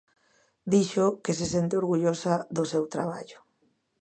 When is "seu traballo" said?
2.71-3.39